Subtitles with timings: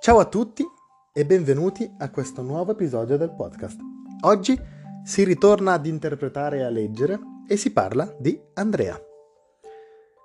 [0.00, 0.64] Ciao a tutti
[1.12, 3.78] e benvenuti a questo nuovo episodio del podcast.
[4.22, 4.58] Oggi
[5.04, 9.00] si ritorna ad interpretare e a leggere e si parla di Andrea.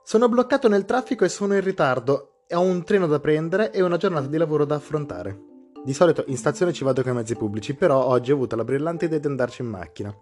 [0.04, 3.98] Sono bloccato nel traffico e sono in ritardo, ho un treno da prendere e una
[3.98, 5.40] giornata di lavoro da affrontare.
[5.84, 8.64] Di solito in stazione ci vado con i mezzi pubblici, però oggi ho avuto la
[8.64, 10.16] brillante idea di andarci in macchina.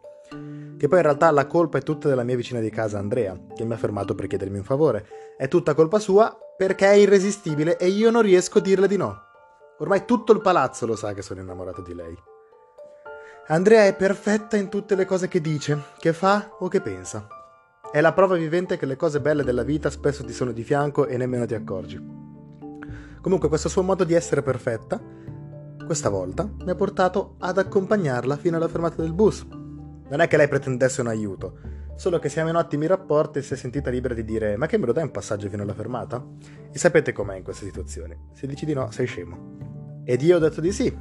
[0.82, 3.64] Che poi in realtà la colpa è tutta della mia vicina di casa Andrea, che
[3.66, 5.06] mi ha fermato per chiedermi un favore.
[5.38, 9.16] È tutta colpa sua perché è irresistibile e io non riesco a dirle di no.
[9.78, 12.18] Ormai tutto il palazzo lo sa che sono innamorato di lei.
[13.50, 17.28] Andrea è perfetta in tutte le cose che dice, che fa o che pensa.
[17.92, 21.06] È la prova vivente che le cose belle della vita spesso ti sono di fianco
[21.06, 22.04] e nemmeno ti accorgi.
[23.22, 25.00] Comunque questo suo modo di essere perfetta,
[25.86, 29.46] questa volta, mi ha portato ad accompagnarla fino alla fermata del bus.
[30.12, 31.58] Non è che lei pretendesse un aiuto,
[31.96, 34.78] solo che siamo in ottimi rapporti e si è sentita libera di dire ma che
[34.78, 36.22] me lo dai un passaggio fino alla fermata?
[36.70, 38.18] E sapete com'è in queste situazioni.
[38.34, 40.04] Se dici di no, sei scemo.
[40.04, 40.94] Ed io ho detto di sì,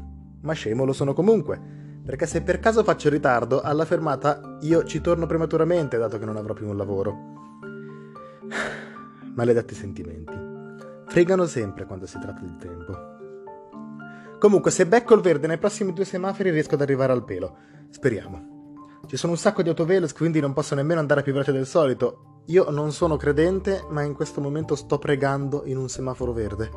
[0.43, 1.61] ma scemo lo sono comunque,
[2.05, 6.37] perché se per caso faccio ritardo, alla fermata io ci torno prematuramente, dato che non
[6.37, 7.17] avrò più un lavoro.
[9.35, 10.39] Maledetti sentimenti.
[11.07, 12.97] Fregano sempre quando si tratta di tempo.
[14.39, 17.57] Comunque, se becco il verde nei prossimi due semafori riesco ad arrivare al pelo.
[17.89, 18.50] Speriamo.
[19.07, 22.43] Ci sono un sacco di autovelox, quindi non posso nemmeno andare più veloce del solito.
[22.47, 26.71] Io non sono credente, ma in questo momento sto pregando in un semaforo verde.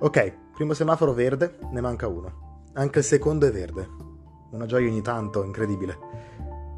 [0.00, 2.64] Ok, primo semaforo verde, ne manca uno.
[2.74, 3.88] Anche il secondo è verde.
[4.50, 5.96] Una gioia ogni tanto, incredibile.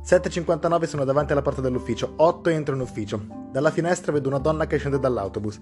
[0.04, 3.20] 7.59 sono davanti alla porta dell'ufficio, 8 entro in ufficio.
[3.50, 5.60] Dalla finestra vedo una donna che scende dall'autobus.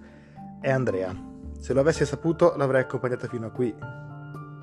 [0.61, 1.15] È Andrea.
[1.61, 3.75] Se lo avessi saputo l'avrei accompagnata fino a qui.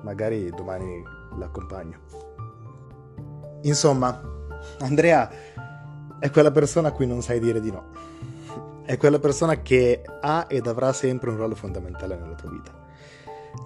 [0.02, 1.02] Magari domani
[1.38, 2.29] l'accompagno.
[3.62, 4.20] Insomma,
[4.80, 5.30] Andrea
[6.18, 7.90] è quella persona a cui non sai dire di no.
[8.84, 12.72] È quella persona che ha ed avrà sempre un ruolo fondamentale nella tua vita.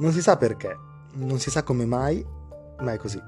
[0.00, 0.76] Non si sa perché,
[1.14, 2.24] non si sa come mai,
[2.80, 3.20] ma è così.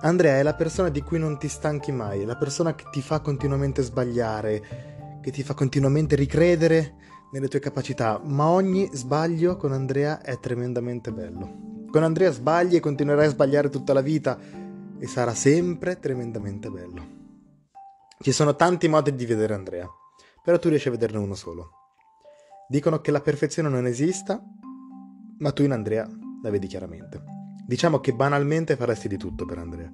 [0.00, 3.00] Andrea è la persona di cui non ti stanchi mai, è la persona che ti
[3.00, 6.94] fa continuamente sbagliare, che ti fa continuamente ricredere
[7.32, 11.84] nelle tue capacità, ma ogni sbaglio con Andrea è tremendamente bello.
[11.90, 14.38] Con Andrea sbagli e continuerai a sbagliare tutta la vita
[14.98, 17.24] e sarà sempre tremendamente bello.
[18.18, 19.88] Ci sono tanti modi di vedere Andrea,
[20.42, 21.70] però tu riesci a vederne uno solo.
[22.68, 24.42] Dicono che la perfezione non esista
[25.38, 26.08] ma tu in Andrea
[26.42, 27.22] la vedi chiaramente.
[27.66, 29.92] Diciamo che banalmente faresti di tutto per Andrea.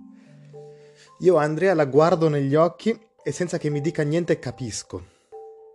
[1.21, 5.11] Io Andrea la guardo negli occhi e senza che mi dica niente capisco.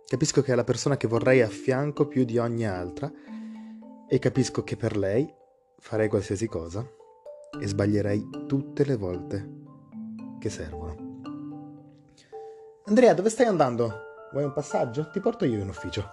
[0.06, 3.10] Capisco che è la persona che vorrei a fianco più di ogni altra
[4.08, 5.30] e capisco che per lei
[5.80, 6.86] farei qualsiasi cosa
[7.60, 9.48] e sbaglierei tutte le volte
[10.38, 11.06] che servono.
[12.84, 13.92] Andrea, dove stai andando?
[14.32, 15.10] Vuoi un passaggio?
[15.10, 16.04] Ti porto io in ufficio.